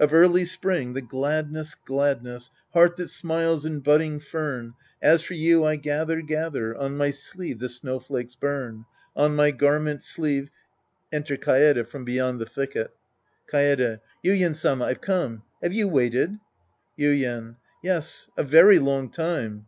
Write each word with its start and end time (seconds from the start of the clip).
"^'^" 0.00 0.02
Of 0.04 0.10
early 0.14 0.46
spring 0.46 0.94
the 0.94 1.02
gladness, 1.02 1.74
gladness! 1.74 2.50
Heart 2.72 2.96
that 2.96 3.10
smiles 3.10 3.66
in 3.66 3.80
budding 3.80 4.20
fern! 4.20 4.72
As 5.02 5.22
for 5.22 5.34
you 5.34 5.66
I 5.66 5.76
gather, 5.76 6.22
gather, 6.22 6.74
On 6.74 6.96
my 6.96 7.10
sleeve 7.10 7.58
the 7.58 7.68
snowflakes 7.68 8.34
bum. 8.36 8.86
On 9.14 9.36
my 9.36 9.50
garment's 9.50 10.08
sleeve— 10.08 10.48
{Enter 11.12 11.36
Kaede 11.36 11.86
from 11.86 12.06
beyond 12.06 12.40
the 12.40 12.46
thicket.) 12.46 12.92
Kaede. 13.52 14.00
Yuien 14.24 14.56
Sama, 14.56 14.86
I've 14.86 15.02
come. 15.02 15.42
Have 15.62 15.74
you 15.74 15.88
waited? 15.88 16.38
Yuien. 16.98 17.56
Yes, 17.84 18.30
a 18.38 18.44
very 18.44 18.78
long 18.78 19.10
time. 19.10 19.66